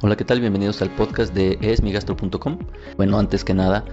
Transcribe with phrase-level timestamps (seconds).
[0.00, 0.40] Hola, ¿qué tal?
[0.40, 2.58] Bienvenidos al podcast de esmigastro.com.
[2.96, 3.84] Bueno, antes que nada,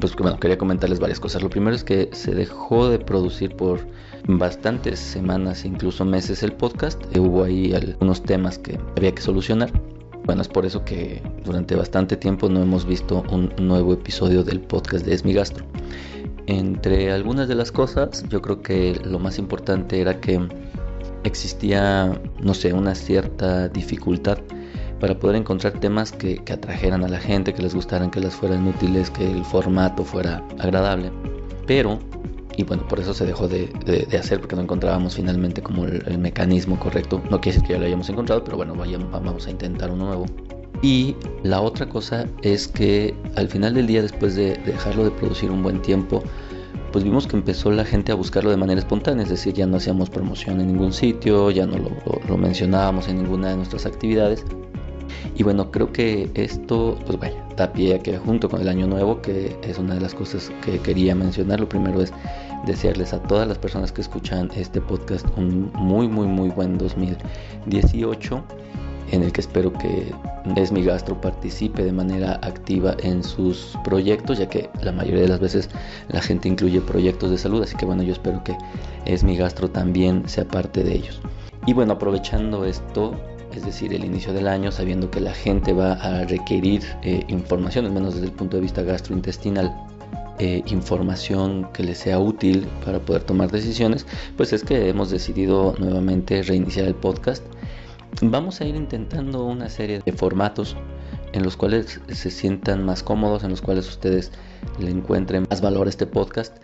[0.00, 1.40] pues bueno, quería comentarles varias cosas.
[1.42, 3.80] Lo primero es que se dejó de producir por
[4.26, 7.00] bastantes semanas, incluso meses el podcast.
[7.16, 9.70] Eh, hubo ahí algunos temas que había que solucionar.
[10.24, 14.60] Bueno, es por eso que durante bastante tiempo no hemos visto un nuevo episodio del
[14.60, 15.64] podcast de Esmigastro.
[16.46, 20.40] Entre algunas de las cosas, yo creo que lo más importante era que
[21.24, 24.38] existía, no sé, una cierta dificultad
[25.00, 28.66] para poder encontrar temas que, atrajeran a la gente, que les gustaran, que les fueran
[28.68, 31.10] útiles, que el formato fuera agradable.
[31.66, 31.98] Pero,
[32.56, 33.70] y bueno, por eso se dejó de,
[34.18, 37.22] hacer, porque no encontrábamos finalmente como el, mecanismo correcto.
[37.30, 40.26] No quiere decir que ya lo hayamos encontrado, pero bueno, vamos a intentar uno nuevo.
[40.82, 45.50] Y la otra cosa es que al final del día, después de dejarlo de producir
[45.50, 46.22] un buen tiempo,
[46.90, 49.76] pues vimos que empezó la gente a buscarlo de manera espontánea, es decir, ya no
[49.78, 51.90] hacíamos promoción en ningún sitio, ya no lo,
[52.28, 54.44] lo mencionábamos en ninguna de nuestras actividades,
[55.36, 58.86] y bueno, creo que esto, pues vaya, da pie a que junto con el año
[58.86, 62.12] nuevo, que es una de las cosas que quería mencionar, lo primero es
[62.66, 68.44] desearles a todas las personas que escuchan este podcast un muy, muy, muy buen 2018
[69.12, 70.12] en el que espero que
[70.56, 75.28] Es Mi Gastro participe de manera activa en sus proyectos, ya que la mayoría de
[75.28, 75.68] las veces
[76.08, 78.56] la gente incluye proyectos de salud, así que bueno, yo espero que
[79.04, 81.20] Es Mi Gastro también sea parte de ellos.
[81.66, 83.14] Y bueno, aprovechando esto,
[83.54, 87.84] es decir, el inicio del año, sabiendo que la gente va a requerir eh, información,
[87.84, 89.72] al menos desde el punto de vista gastrointestinal,
[90.38, 95.74] eh, información que les sea útil para poder tomar decisiones, pues es que hemos decidido
[95.78, 97.44] nuevamente reiniciar el podcast.
[98.20, 100.76] Vamos a ir intentando una serie de formatos
[101.32, 104.32] en los cuales se sientan más cómodos, en los cuales ustedes
[104.78, 106.56] le encuentren más valor a este podcast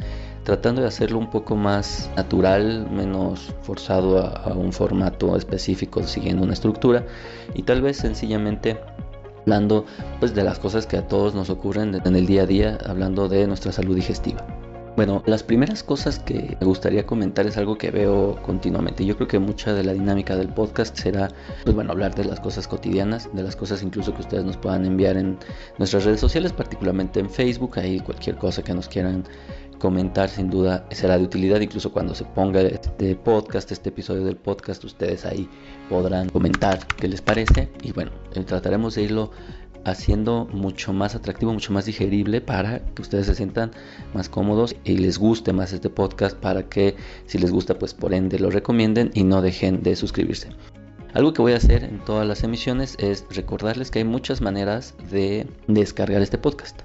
[0.48, 6.54] tratando de hacerlo un poco más natural, menos forzado a, un formato específico siguiendo una
[6.54, 7.04] estructura
[7.54, 8.80] y tal vez sencillamente
[9.48, 9.86] hablando
[10.20, 13.30] pues de las cosas que a todos nos ocurren en el día a día, hablando
[13.30, 14.67] de nuestra salud digestiva.
[14.98, 19.06] Bueno, las primeras cosas que me gustaría comentar es algo que veo continuamente.
[19.06, 21.28] Yo creo que mucha de la dinámica del podcast será,
[21.62, 24.84] pues bueno, hablar de las cosas cotidianas, de las cosas incluso que ustedes nos puedan
[24.84, 25.38] enviar en
[25.78, 29.22] nuestras redes sociales, particularmente en Facebook, ahí cualquier cosa que nos quieran
[29.78, 31.60] comentar sin duda será de utilidad.
[31.60, 35.48] Incluso cuando se ponga este podcast este episodio del podcast ustedes ahí
[35.88, 37.70] podrán comentar qué les parece.
[37.82, 39.30] Y bueno eh, trataremos de irlo
[39.84, 43.70] haciendo mucho más atractivo mucho más digerible para que ustedes se sientan
[44.14, 46.96] más cómodos y les guste más este podcast para que
[47.26, 50.48] si les gusta pues por ende lo recomienden y no dejen de suscribirse
[51.14, 54.94] algo que voy a hacer en todas las emisiones es recordarles que hay muchas maneras
[55.10, 56.80] de descargar este podcast.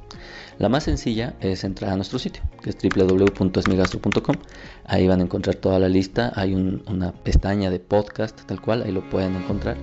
[0.59, 4.35] La más sencilla es entrar a nuestro sitio, que es www.esmigastro.com.
[4.85, 6.31] Ahí van a encontrar toda la lista.
[6.35, 9.77] Hay una pestaña de podcast, tal cual, ahí lo pueden encontrar.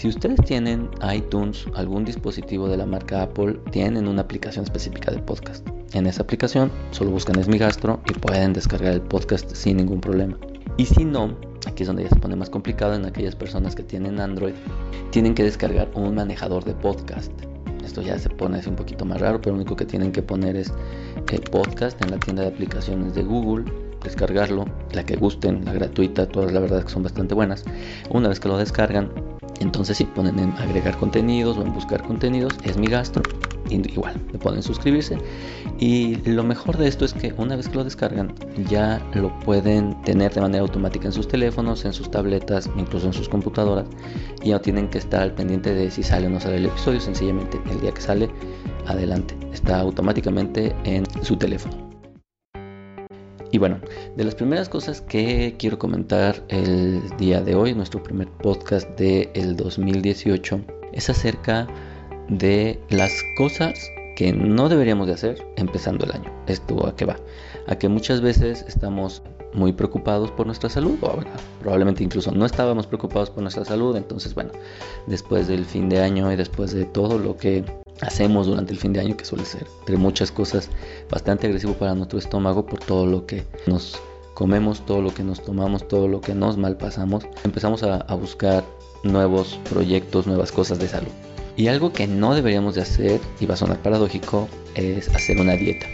[0.00, 5.18] Si ustedes tienen iTunes, algún dispositivo de la marca Apple, tienen una aplicación específica de
[5.18, 5.68] podcast.
[5.92, 10.38] En esa aplicación solo buscan Esmigastro y pueden descargar el podcast sin ningún problema.
[10.78, 13.82] Y si no, aquí es donde ya se pone más complicado en aquellas personas que
[13.82, 14.54] tienen Android,
[15.10, 17.30] tienen que descargar un manejador de podcast.
[17.84, 20.56] Esto ya se pone un poquito más raro, pero lo único que tienen que poner
[20.56, 20.72] es
[21.50, 23.70] podcast en la tienda de aplicaciones de Google,
[24.02, 27.64] descargarlo, la que gusten, la gratuita, todas la verdad que son bastante buenas.
[28.08, 29.10] Una vez que lo descargan,
[29.60, 33.22] entonces si ponen en agregar contenidos o en buscar contenidos, es mi gasto.
[33.70, 35.16] Igual, le ponen suscribirse.
[35.78, 38.34] Y lo mejor de esto es que una vez que lo descargan,
[38.68, 43.12] ya lo pueden tener de manera automática en sus teléfonos, en sus tabletas, incluso en
[43.12, 43.86] sus computadoras.
[44.42, 47.00] Y no tienen que estar al pendiente de si sale o no sale el episodio.
[47.00, 48.28] Sencillamente, el día que sale,
[48.86, 49.36] adelante.
[49.52, 51.89] Está automáticamente en su teléfono.
[53.52, 53.80] Y bueno,
[54.16, 59.28] de las primeras cosas que quiero comentar el día de hoy, nuestro primer podcast del
[59.34, 60.60] el 2018,
[60.92, 61.66] es acerca
[62.28, 66.32] de las cosas que no deberíamos de hacer empezando el año.
[66.46, 67.16] Esto a qué va?
[67.66, 69.22] A que muchas veces estamos
[69.52, 71.18] muy preocupados por nuestra salud, o
[71.60, 74.52] probablemente incluso no estábamos preocupados por nuestra salud, entonces bueno,
[75.06, 77.64] después del fin de año y después de todo lo que
[78.00, 80.68] hacemos durante el fin de año, que suele ser entre muchas cosas
[81.10, 84.00] bastante agresivo para nuestro estómago por todo lo que nos
[84.34, 88.64] comemos, todo lo que nos tomamos, todo lo que nos malpasamos, empezamos a, buscar
[89.02, 91.10] nuevos proyectos, nuevas cosas de salud.
[91.56, 95.56] Y algo que no deberíamos de hacer, y va a sonar paradójico, es hacer una
[95.56, 95.86] dieta.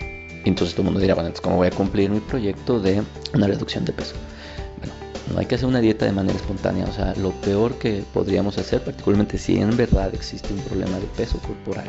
[0.44, 3.02] Entonces todo el mundo dirá, bueno, entonces ¿cómo voy a cumplir mi proyecto de
[3.34, 4.14] una reducción de peso?
[5.32, 6.86] No hay que hacer una dieta de manera espontánea.
[6.86, 11.06] O sea, lo peor que podríamos hacer, particularmente si en verdad existe un problema de
[11.06, 11.86] peso corporal,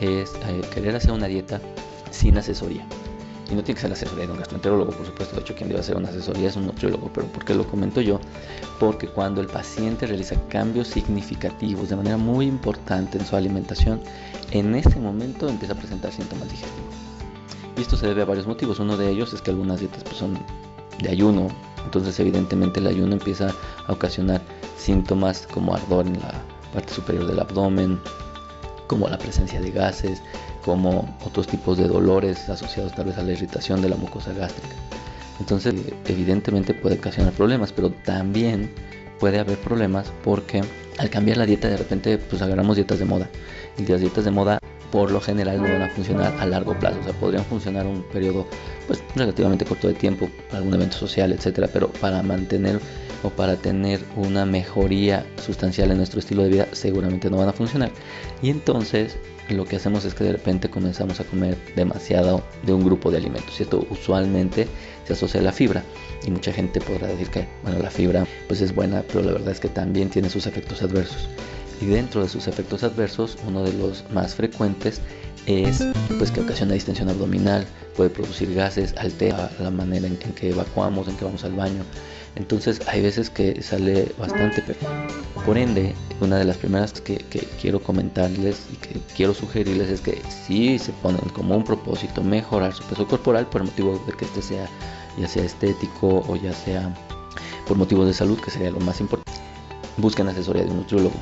[0.00, 1.60] es eh, querer hacer una dieta
[2.10, 2.84] sin asesoría.
[3.50, 5.36] Y no tiene que ser la asesoría de un gastroenterólogo, por supuesto.
[5.36, 7.10] De hecho, quien debe hacer una asesoría es un nutriólogo.
[7.12, 8.18] Pero ¿por qué lo comento yo?
[8.80, 14.00] Porque cuando el paciente realiza cambios significativos de manera muy importante en su alimentación,
[14.50, 16.94] en ese momento empieza a presentar síntomas digestivos.
[17.76, 18.78] Y esto se debe a varios motivos.
[18.78, 20.38] Uno de ellos es que algunas dietas pues, son
[21.02, 21.48] de ayuno.
[21.84, 23.54] Entonces, evidentemente, el ayuno empieza
[23.86, 24.40] a ocasionar
[24.76, 26.32] síntomas como ardor en la
[26.72, 28.00] parte superior del abdomen,
[28.86, 30.20] como la presencia de gases,
[30.64, 34.74] como otros tipos de dolores asociados tal vez a la irritación de la mucosa gástrica.
[35.40, 35.74] Entonces,
[36.06, 38.70] evidentemente puede ocasionar problemas, pero también
[39.18, 40.62] puede haber problemas porque
[40.98, 43.28] al cambiar la dieta de repente pues agarramos dietas de moda.
[43.78, 44.58] Y las dietas de moda
[44.94, 48.04] por lo general no van a funcionar a largo plazo, o sea, podrían funcionar un
[48.04, 48.46] periodo
[48.86, 52.78] pues relativamente corto de tiempo, algún evento social, etcétera, pero para mantener
[53.24, 57.52] o para tener una mejoría sustancial en nuestro estilo de vida seguramente no van a
[57.52, 57.90] funcionar.
[58.40, 59.16] Y entonces
[59.48, 63.16] lo que hacemos es que de repente comenzamos a comer demasiado de un grupo de
[63.16, 63.52] alimentos.
[63.52, 63.84] ¿cierto?
[63.90, 64.68] Usualmente
[65.08, 65.82] se asocia a la fibra
[66.24, 69.50] y mucha gente podrá decir que bueno, la fibra pues es buena, pero la verdad
[69.50, 71.28] es que también tiene sus efectos adversos.
[71.80, 75.00] Y dentro de sus efectos adversos, uno de los más frecuentes
[75.46, 75.84] es
[76.18, 77.66] pues que ocasiona distensión abdominal,
[77.96, 81.82] puede producir gases, altera la manera en, que evacuamos, en que vamos al baño.
[82.36, 84.62] Entonces hay veces que sale bastante
[85.46, 87.18] Por ende, una de las primeras que,
[87.60, 92.74] quiero comentarles y que quiero sugerirles es que si se ponen como un propósito mejorar
[92.74, 94.68] su peso corporal por motivo de que este sea
[95.16, 96.92] ya sea estético o ya sea
[97.68, 99.40] por motivos de salud, que sería lo más importante,
[99.96, 101.14] busquen asesoría de un nutriólogo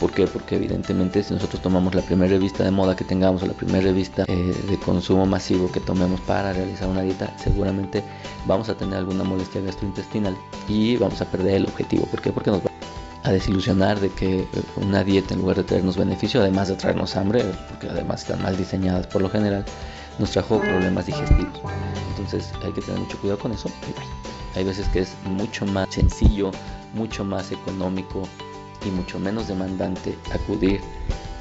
[0.00, 0.26] ¿Por qué?
[0.28, 3.82] Porque evidentemente si nosotros tomamos la primera revista de moda que tengamos o la primera
[3.82, 8.04] revista eh, de consumo masivo que tomemos para realizar una dieta, seguramente
[8.46, 10.36] vamos a tener alguna molestia gastrointestinal
[10.68, 12.06] y vamos a perder el objetivo.
[12.06, 12.30] ¿Por qué?
[12.30, 12.70] Porque nos va
[13.24, 14.46] a desilusionar de que
[14.76, 18.56] una dieta en lugar de traernos beneficio, además de traernos hambre, porque además están mal
[18.56, 19.64] diseñadas por lo general,
[20.20, 21.60] nos trajo problemas digestivos.
[22.10, 23.68] Entonces hay que tener mucho cuidado con eso.
[24.54, 26.52] Hay veces que es mucho más sencillo,
[26.94, 28.22] mucho más económico
[28.88, 30.80] y mucho menos demandante acudir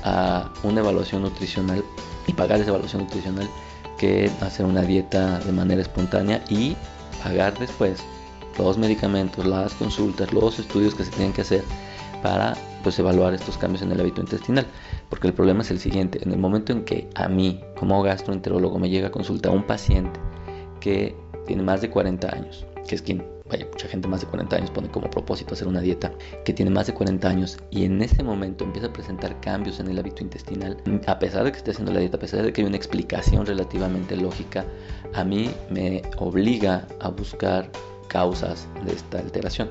[0.04, 1.84] a una evaluación nutricional
[2.28, 3.50] y pagar esa evaluación nutricional
[3.98, 6.76] que hacer una dieta de manera espontánea y
[7.24, 8.04] pagar después
[8.58, 11.64] los medicamentos, las consultas, los estudios que se tienen que hacer
[12.22, 14.66] para pues evaluar estos cambios en el hábito intestinal.
[15.10, 18.80] Porque el problema es el siguiente, en el momento en que a mí como gastroenterólogo
[18.80, 20.20] me llega a consultar un paciente
[20.80, 21.16] que
[21.46, 24.72] tiene más de 40 años, que es quien vaya, mucha gente más de 40 años
[24.72, 26.12] pone como propósito hacer una dieta,
[26.46, 29.88] que tiene más de 40 años y en ese momento empieza a presentar cambios en
[29.88, 32.62] el hábito intestinal, a pesar de que esté haciendo la dieta, a pesar de que
[32.62, 34.66] hay una explicación relativamente lógica,
[35.14, 37.70] a mí me obliga a buscar
[38.08, 39.70] causas de esta alteración.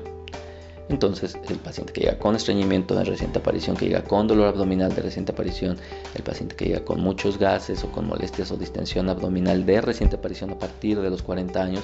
[0.89, 4.95] Entonces, el paciente que llega con estreñimiento de reciente aparición, que llega con dolor abdominal
[4.95, 5.77] de reciente aparición,
[6.15, 10.15] el paciente que llega con muchos gases o con molestias o distensión abdominal de reciente
[10.15, 11.83] aparición a partir de los 40 años,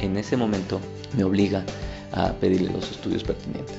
[0.00, 0.80] en ese momento
[1.16, 1.64] me obliga
[2.12, 3.76] a pedirle los estudios pertinentes.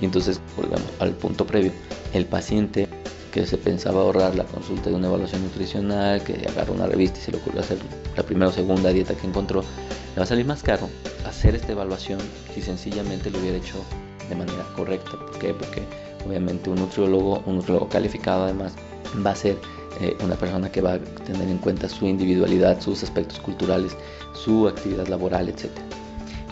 [0.00, 1.72] Y entonces volvemos al punto previo.
[2.12, 2.88] El paciente
[3.32, 7.22] que se pensaba ahorrar la consulta de una evaluación nutricional, que agarra una revista y
[7.22, 7.78] se le ocurrió hacer
[8.16, 10.88] la primera o segunda dieta que encontró, le va a salir más caro
[11.26, 12.18] hacer esta evaluación
[12.54, 13.84] si sencillamente lo hubiera hecho
[14.28, 15.12] de manera correcta.
[15.12, 15.52] ¿Por qué?
[15.52, 15.82] Porque
[16.26, 18.72] obviamente un nutriólogo, un nutriólogo calificado además,
[19.24, 19.58] va a ser
[20.00, 23.96] eh, una persona que va a tener en cuenta su individualidad, sus aspectos culturales,
[24.34, 25.70] su actividad laboral, etc.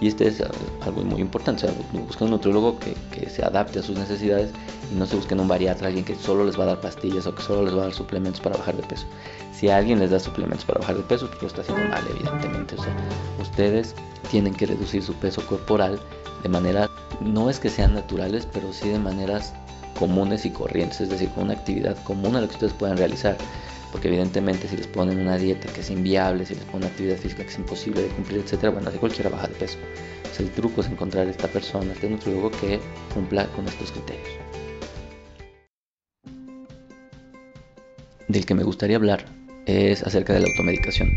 [0.00, 0.42] Y este es
[0.84, 4.50] algo muy importante, o sea, busca un nutriólogo que, que, se adapte a sus necesidades
[4.92, 7.34] y no se busquen un bariatra, alguien que solo les va a dar pastillas o
[7.34, 9.06] que solo les va a dar suplementos para bajar de peso.
[9.52, 12.74] Si alguien les da suplementos para bajar de peso, pues lo está haciendo mal, evidentemente.
[12.74, 12.94] O sea,
[13.40, 13.94] ustedes
[14.30, 16.00] tienen que reducir su peso corporal
[16.42, 19.54] de manera, no es que sean naturales, pero sí de maneras
[19.98, 23.36] comunes y corrientes, es decir, con una actividad común a lo que ustedes puedan realizar
[23.94, 27.16] porque evidentemente si les ponen una dieta que es inviable, si les ponen una actividad
[27.16, 29.78] física que es imposible de cumplir, etcétera, bueno, así cualquiera baja de peso.
[30.40, 32.80] el truco es encontrar esta persona, este nutriólogo que
[33.14, 34.28] cumpla con estos criterios.
[38.26, 39.26] Del que me gustaría hablar
[39.64, 41.16] es acerca de la automedicación.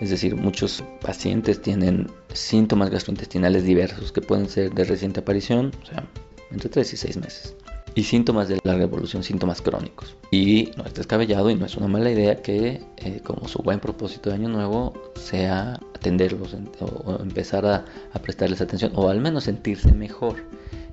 [0.00, 5.86] Es decir, muchos pacientes tienen síntomas gastrointestinales diversos que pueden ser de reciente aparición, o
[5.86, 6.04] sea,
[6.50, 7.56] entre 3 y 6 meses
[7.96, 10.16] y síntomas de larga evolución, síntomas crónicos.
[10.30, 13.80] Y no es descabellado y no es una mala idea que, eh, como su buen
[13.80, 17.86] propósito de año nuevo, sea atenderlos o, empezar a,
[18.22, 20.44] prestarles atención o al menos sentirse mejor.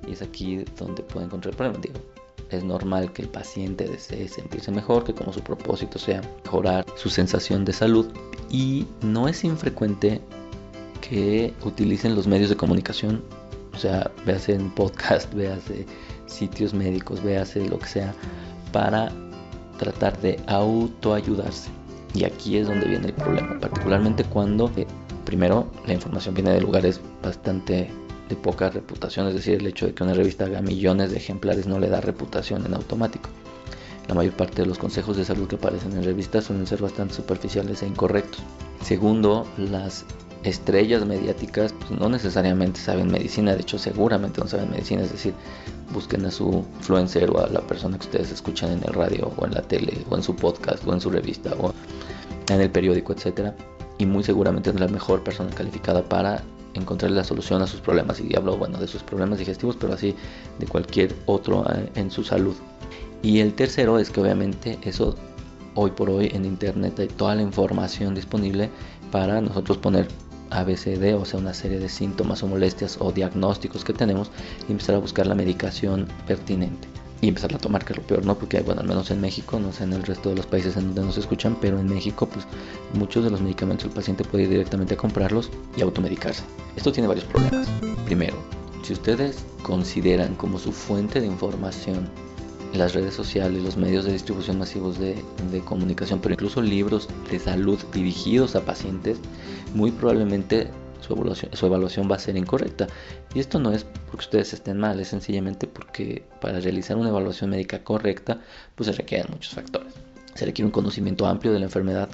[0.08, 1.78] Y es aquí donde puede encontrar el problema.
[1.82, 2.00] Digo,
[2.48, 7.10] es normal que el paciente desee sentirse mejor, que como su propósito sea mejorar su
[7.10, 8.06] sensación de salud.
[8.48, 10.22] Y no es infrecuente
[11.02, 13.22] que utilicen los medios de comunicación,
[13.74, 15.84] o sea, véase en podcast, véase
[16.26, 18.14] sitios médicos, véase lo que sea,
[18.72, 19.12] para
[19.78, 21.70] tratar de autoayudarse.
[22.14, 24.86] Y aquí es donde viene el problema, particularmente cuando, eh,
[25.24, 27.90] primero, la información viene de lugares bastante
[28.28, 31.66] de poca reputación, es decir, el hecho de que una revista haga millones de ejemplares
[31.66, 33.28] no le da reputación en automático.
[34.08, 37.14] La mayor parte de los consejos de salud que aparecen en revistas suelen ser bastante
[37.14, 38.42] superficiales e incorrectos.
[38.82, 40.04] Segundo, las
[40.44, 45.34] estrellas mediáticas pues, no necesariamente saben medicina, de hecho seguramente no saben medicina, es decir,
[45.92, 49.46] busquen a su influencer o a la persona que ustedes escuchan en el radio o
[49.46, 51.72] en la tele o en su podcast o en su revista o
[52.48, 53.54] en el periódico, etcétera,
[53.98, 56.42] y muy seguramente es la mejor persona calificada para
[56.74, 60.14] encontrar la solución a sus problemas y hablo bueno de sus problemas digestivos, pero así
[60.58, 62.54] de cualquier otro eh, en su salud.
[63.22, 65.14] Y el tercero es que obviamente eso
[65.74, 68.70] hoy por hoy en internet hay toda la información disponible
[69.10, 70.08] para nosotros poner
[70.50, 74.30] ABCD, o sea, una serie de síntomas o molestias o diagnósticos que tenemos
[74.68, 76.88] y empezar a buscar la medicación pertinente
[77.20, 78.34] y empezar a tomar, que es lo peor, ¿no?
[78.34, 80.88] Porque, bueno, al menos en México, no sé en el resto de los países en
[80.88, 82.46] donde nos escuchan, pero en México, pues
[82.92, 86.42] muchos de los medicamentos el paciente puede ir directamente a comprarlos y automedicarse.
[86.76, 87.66] Esto tiene varios problemas.
[88.04, 88.36] Primero,
[88.82, 92.10] si ustedes consideran como su fuente de información
[92.74, 95.22] las redes sociales, los medios de distribución masivos de,
[95.64, 99.18] comunicación, pero incluso libros de salud dirigidos a pacientes,
[99.74, 100.68] muy probablemente
[101.00, 102.86] su evaluación, su evaluación, va a ser incorrecta.
[103.34, 107.50] Y esto no es porque ustedes estén mal, es sencillamente porque para realizar una evaluación
[107.50, 108.40] médica correcta,
[108.74, 109.92] pues se requieren muchos factores.
[110.34, 112.08] Se requiere un conocimiento amplio de la enfermedad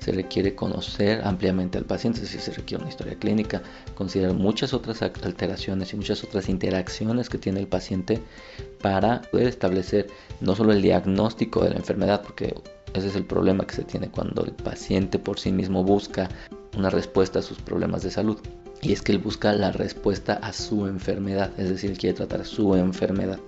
[0.00, 3.62] se requiere conocer ampliamente al paciente, es decir, se requiere una historia clínica,
[3.94, 8.20] considerar muchas otras alteraciones y muchas otras interacciones que tiene el paciente
[8.82, 10.06] para poder establecer
[10.40, 12.54] no solo el diagnóstico de la enfermedad, porque
[12.94, 16.28] ese es el problema que se tiene cuando el paciente por sí mismo busca
[16.76, 18.38] una respuesta a sus problemas de salud.
[18.82, 22.74] Y es que él busca la respuesta a su enfermedad, es decir, quiere tratar su
[22.74, 23.38] enfermedad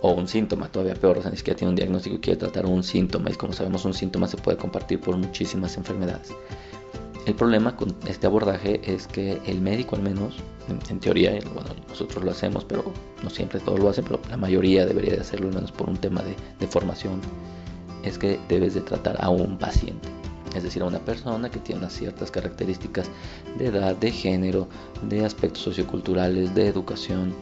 [0.00, 2.66] o un síntoma, todavía peor, o sea, ni siquiera tiene un diagnóstico y quiere tratar
[2.66, 3.30] un síntoma.
[3.30, 6.32] Y como sabemos, un síntoma se puede compartir por muchísimas enfermedades.
[7.28, 10.36] El problema con este abordaje es que el médico, al menos,
[10.88, 12.90] en, teoría, bueno, nosotros lo hacemos, pero
[13.22, 15.98] no siempre todos lo hacen, pero la mayoría debería de hacerlo, al menos por un
[15.98, 17.20] tema de, de formación,
[18.02, 20.08] es que debes de tratar a un paciente.
[20.56, 23.10] Es decir, a una persona que tiene unas ciertas características
[23.58, 24.66] de edad, de género,
[25.02, 27.34] de aspectos socioculturales, de educación,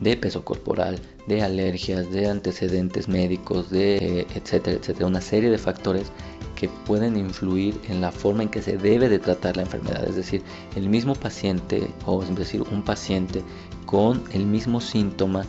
[0.00, 5.58] de peso corporal, de alergias, de antecedentes médicos, de eh, etcétera, etcétera, una serie de
[5.58, 6.10] factores
[6.54, 10.16] que pueden influir en la forma en que se debe de tratar la enfermedad, es
[10.16, 10.42] decir,
[10.76, 13.42] el mismo paciente o es decir, un paciente
[13.86, 15.44] con el mismo síntoma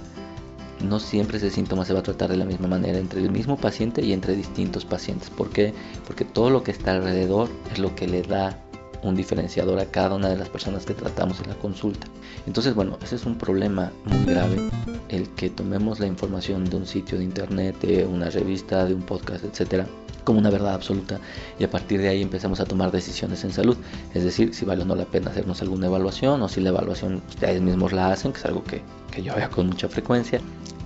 [0.81, 3.57] no siempre ese síntoma se va a tratar de la misma manera entre el mismo
[3.57, 5.29] paciente y entre distintos pacientes.
[5.29, 5.74] ¿Por qué?
[6.05, 8.62] Porque todo lo que está alrededor es lo que le da
[9.01, 12.07] un diferenciador a cada una de las personas que tratamos en la consulta.
[12.47, 14.69] Entonces, bueno, ese es un problema muy grave,
[15.09, 19.03] el que tomemos la información de un sitio de internet, de una revista, de un
[19.03, 19.88] podcast, etcétera,
[20.25, 21.22] como una verdad absoluta
[21.58, 23.77] y a partir de ahí empezamos a tomar decisiones en salud.
[24.13, 27.22] Es decir, si vale o no la pena hacernos alguna evaluación o si la evaluación
[27.29, 30.41] ustedes mismos la hacen, que es algo que, que yo hago con mucha frecuencia,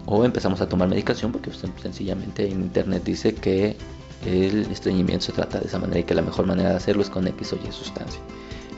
[0.05, 3.75] o empezamos a tomar medicación porque sencillamente en internet dice que
[4.25, 7.10] el estreñimiento se trata de esa manera y que la mejor manera de hacerlo es
[7.10, 8.19] con X Y sustancia.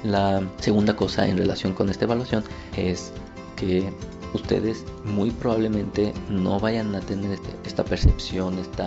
[0.03, 2.43] La segunda cosa en relación con esta evaluación
[2.75, 3.11] es
[3.55, 3.91] que
[4.33, 8.83] ustedes muy probablemente no vayan a tener este, esta percepción, este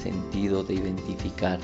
[0.00, 1.58] sentido de identificar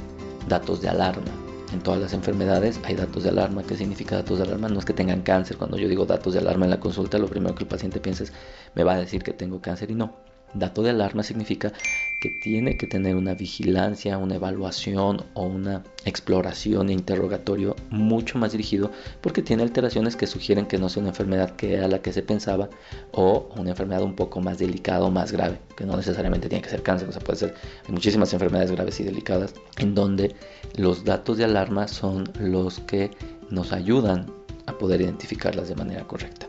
[0.49, 1.33] datos de alarma.
[1.73, 3.62] En todas las enfermedades hay datos de alarma.
[3.62, 4.69] ¿Qué significa datos de alarma?
[4.69, 5.57] No es que tengan cáncer.
[5.57, 8.25] Cuando yo digo datos de alarma en la consulta, lo primero que el paciente piensa
[8.25, 8.33] es,
[8.75, 10.14] me va a decir que tengo cáncer y no.
[10.58, 11.72] Dato de alarma significa
[12.18, 18.52] que tiene que tener una vigilancia, una evaluación o una exploración e interrogatorio mucho más
[18.52, 22.12] dirigido porque tiene alteraciones que sugieren que no sea una enfermedad que era la que
[22.12, 22.70] se pensaba
[23.12, 26.70] o una enfermedad un poco más delicada o más grave, que no necesariamente tiene que
[26.70, 27.54] ser cáncer, o sea, puede ser
[27.88, 30.34] muchísimas enfermedades graves y delicadas en donde
[30.76, 33.10] los datos de alarma son los que
[33.50, 34.32] nos ayudan
[34.66, 36.46] a poder identificarlas de manera correcta.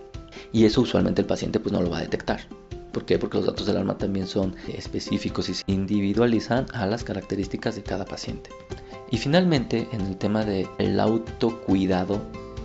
[0.53, 2.39] Y eso usualmente el paciente pues no lo va a detectar.
[2.97, 3.19] ¿Por qué?
[3.19, 7.83] Porque los datos del alarma también son específicos y se individualizan a las características de
[7.83, 8.49] cada paciente.
[9.11, 12.19] Y finalmente, en el tema del autocuidado,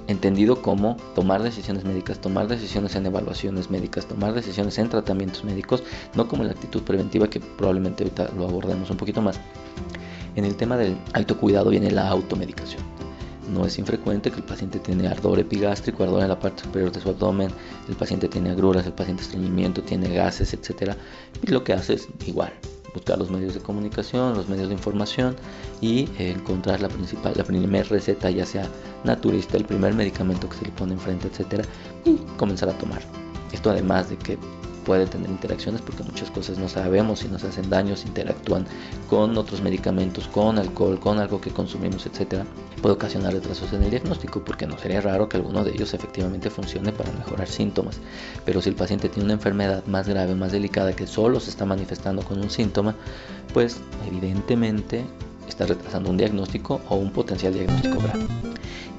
[0.06, 5.82] entendido como tomar decisiones médicas, tomar decisiones en evaluaciones médicas, tomar decisiones en tratamientos médicos,
[6.14, 9.38] no como la actitud preventiva que probablemente ahorita lo abordemos un poquito más.
[10.34, 12.82] En el tema del autocuidado viene la automedicación.
[13.52, 17.00] No es infrecuente que el paciente tiene ardor epigástrico, ardor en la parte superior de
[17.00, 17.50] su abdomen,
[17.88, 20.92] el paciente tiene agruras, el paciente estreñimiento, tiene gases, etc.
[21.42, 22.52] Y lo que hace es igual,
[22.94, 25.36] buscar los medios de comunicación, los medios de información
[25.82, 28.66] y encontrar la principal, la primera receta, ya sea
[29.04, 31.66] naturista, el primer medicamento que se le pone enfrente, etc.
[32.06, 33.02] y comenzar a tomar.
[33.52, 34.38] Esto además de que
[34.84, 38.66] puede tener interacciones porque muchas cosas no sabemos si nos hacen daño, si interactúan
[39.08, 42.44] con otros medicamentos, con alcohol, con algo que consumimos, etcétera,
[42.80, 46.50] puede ocasionar retrasos en el diagnóstico porque no sería raro que alguno de ellos efectivamente
[46.50, 48.00] funcione para mejorar síntomas.
[48.44, 51.64] Pero si el paciente tiene una enfermedad más grave, más delicada que solo se está
[51.64, 52.94] manifestando con un síntoma,
[53.52, 55.04] pues evidentemente
[55.48, 58.26] está retrasando un diagnóstico o un potencial diagnóstico grave.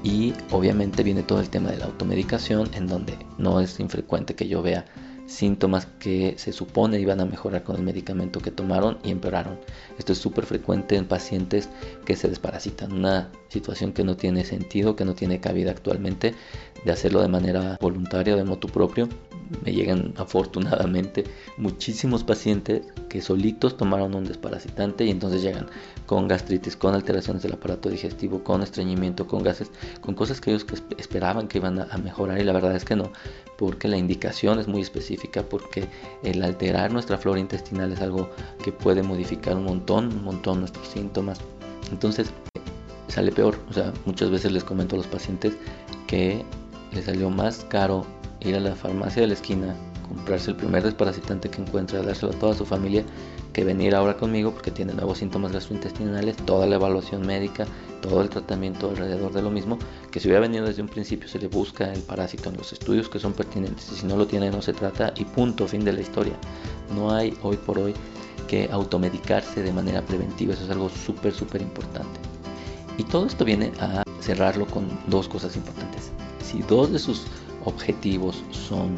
[0.02, 4.48] Y obviamente viene todo el tema de la automedicación, en donde no es infrecuente que
[4.48, 4.84] yo vea
[5.26, 9.58] síntomas que se supone iban a mejorar con el medicamento que tomaron y empeoraron.
[9.98, 11.68] Esto es súper frecuente en pacientes
[12.04, 16.34] que se desparasitan, una situación que no tiene sentido, que no tiene cabida actualmente,
[16.84, 19.08] de hacerlo de manera voluntaria de motu propio.
[19.64, 21.24] Me llegan afortunadamente
[21.58, 25.66] muchísimos pacientes que solitos tomaron un desparasitante y entonces llegan
[26.06, 30.66] con gastritis, con alteraciones del aparato digestivo, con estreñimiento, con gases, con cosas que ellos
[30.96, 33.12] esperaban que iban a mejorar y la verdad es que no,
[33.58, 35.88] porque la indicación es muy específica, porque
[36.22, 38.30] el alterar nuestra flora intestinal es algo
[38.62, 41.38] que puede modificar un montón, un montón nuestros síntomas.
[41.90, 42.30] Entonces
[43.08, 45.54] sale peor, o sea, muchas veces les comento a los pacientes
[46.06, 46.44] que
[46.94, 48.06] les salió más caro
[48.40, 49.74] ir a la farmacia de la esquina,
[50.08, 53.04] comprarse el primer desparasitante que encuentra, dárselo a toda su familia,
[53.52, 57.66] que venir ahora conmigo porque tiene nuevos síntomas gastrointestinales, toda la evaluación médica,
[58.02, 59.78] todo el tratamiento alrededor de lo mismo,
[60.10, 63.08] que si hubiera venido desde un principio se le busca el parásito en los estudios
[63.08, 65.92] que son pertinentes y si no lo tiene no se trata y punto, fin de
[65.92, 66.34] la historia.
[66.94, 67.94] No hay hoy por hoy
[68.46, 72.20] que automedicarse de manera preventiva, eso es algo súper, súper importante.
[72.98, 76.12] Y todo esto viene a cerrarlo con dos cosas importantes.
[76.44, 77.22] Si dos de sus
[77.64, 78.96] objetivos son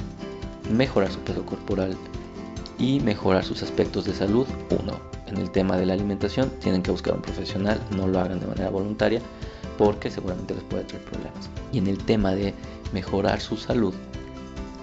[0.70, 1.96] mejorar su peso corporal
[2.78, 4.46] y mejorar sus aspectos de salud.
[4.70, 8.40] Uno, en el tema de la alimentación tienen que buscar un profesional, no lo hagan
[8.40, 9.20] de manera voluntaria
[9.78, 11.50] porque seguramente les puede traer problemas.
[11.72, 12.54] Y en el tema de
[12.92, 13.94] mejorar su salud,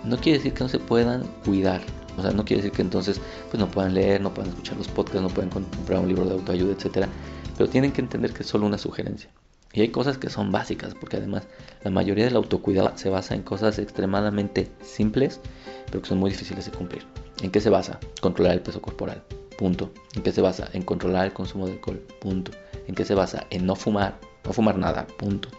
[0.03, 1.81] no quiere decir que no se puedan cuidar.
[2.17, 4.87] O sea, no quiere decir que entonces pues no puedan leer, no puedan escuchar los
[4.87, 7.09] podcasts, no puedan comprar un libro de autoayuda, etcétera.
[7.57, 9.29] Pero tienen que entender que es solo una sugerencia.
[9.73, 11.47] Y hay cosas que son básicas, porque además
[11.83, 15.39] la mayoría del autocuidado se basa en cosas extremadamente simples,
[15.87, 17.03] pero que son muy difíciles de cumplir.
[17.41, 17.99] ¿En qué se basa?
[18.21, 19.23] Controlar el peso corporal.
[19.57, 19.91] Punto.
[20.15, 20.69] ¿En qué se basa?
[20.73, 22.05] En controlar el consumo de alcohol.
[22.21, 22.51] Punto.
[22.87, 23.47] ¿En qué se basa?
[23.49, 24.19] En no fumar.
[24.45, 25.07] No fumar nada.
[25.07, 25.49] Punto.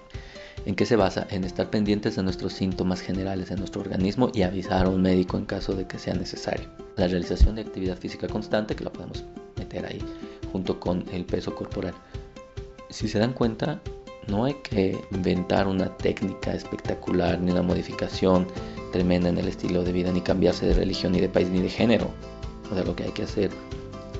[0.65, 1.27] ¿En qué se basa?
[1.31, 5.37] En estar pendientes de nuestros síntomas generales en nuestro organismo y avisar a un médico
[5.37, 6.69] en caso de que sea necesario.
[6.97, 9.25] La realización de actividad física constante, que la podemos
[9.57, 9.99] meter ahí
[10.53, 11.95] junto con el peso corporal.
[12.89, 13.81] Si se dan cuenta,
[14.29, 18.47] no hay que inventar una técnica espectacular ni una modificación
[18.93, 21.69] tremenda en el estilo de vida, ni cambiarse de religión, ni de país, ni de
[21.69, 22.11] género.
[22.71, 23.51] O sea, lo que hay que hacer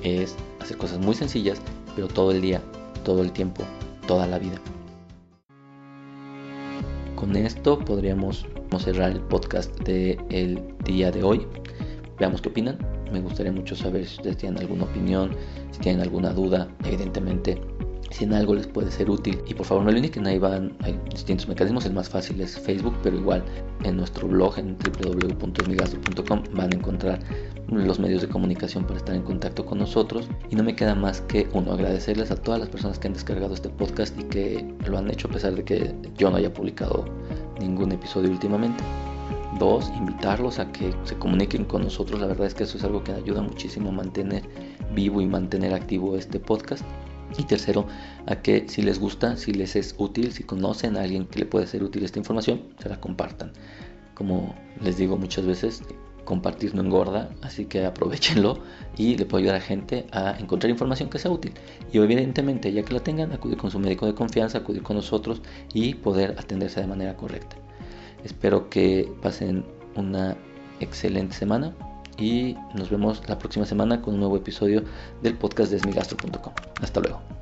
[0.03, 1.59] es hacer cosas muy sencillas,
[1.95, 2.61] pero todo el día,
[3.03, 3.63] todo el tiempo,
[4.07, 4.59] toda la vida.
[7.15, 8.45] Con esto podríamos
[8.79, 11.47] cerrar el podcast del día de hoy.
[12.19, 12.77] Veamos qué opinan.
[13.11, 15.35] Me gustaría mucho saber si ustedes tienen alguna opinión,
[15.71, 16.67] si tienen alguna duda.
[16.83, 17.61] Evidentemente,
[18.15, 19.41] si en algo les puede ser útil.
[19.45, 22.57] Y por favor no olviden que ahí van, hay distintos mecanismos, el más fácil es
[22.57, 23.43] Facebook, pero igual
[23.83, 27.19] en nuestro blog en www.migastro.com van a encontrar
[27.67, 30.29] los medios de comunicación para estar en contacto con nosotros.
[30.49, 33.53] Y no me queda más que uno, agradecerles a todas las personas que han descargado
[33.53, 37.03] este podcast y que lo han hecho a pesar de que yo no haya publicado
[37.59, 38.81] ningún episodio últimamente.
[39.59, 42.21] Dos, invitarlos a que se comuniquen con nosotros.
[42.21, 44.43] La verdad es que eso es algo que ayuda muchísimo a mantener
[44.93, 46.85] vivo y mantener activo este podcast.
[47.37, 47.87] Y tercero,
[48.27, 51.45] a que si les gusta, si les es útil, si conocen a alguien que le
[51.45, 53.51] puede ser útil esta información, se la compartan.
[54.13, 55.83] Como les digo muchas veces,
[56.25, 58.59] compartir no engorda, así que aprovechenlo
[58.97, 61.53] y le puede ayudar a gente a encontrar información que sea útil.
[61.93, 65.41] Y evidentemente, ya que la tengan, acudir con su médico de confianza, acudir con nosotros
[65.73, 67.55] y poder atenderse de manera correcta.
[68.23, 70.35] Espero que pasen una
[70.79, 71.73] excelente semana
[72.17, 74.83] y nos vemos la próxima semana con un nuevo episodio
[75.21, 76.53] del podcast de esmigastro.com.
[76.81, 77.34] Hasta luego.